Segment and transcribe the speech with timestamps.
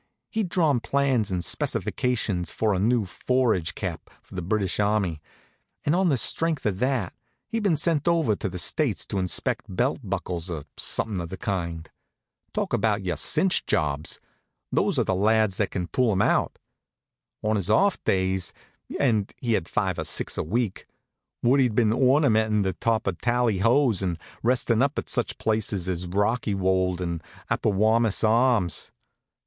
[0.31, 5.21] He'd drawn plans and specifications for a new forage cap for the British army,
[5.85, 7.13] and on the strength of that
[7.49, 11.37] he'd been sent over to the States to inspect belt buckles, or somethin' of the
[11.37, 11.91] kind.
[12.51, 14.19] Talk about your cinch jobs!
[14.71, 16.57] those are the lads that can pull 'em out.
[17.43, 18.53] On his off days
[18.99, 20.87] and he had five or six a week
[21.43, 26.07] Woodie'd been ornamentin' the top of tally hos, and restin' up at such places as
[26.07, 27.21] Rockywold and
[27.51, 28.91] Apawamis Arms.